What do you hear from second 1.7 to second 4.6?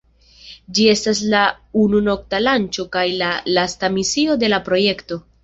unu nokta lanĉo kaj la lasta misio de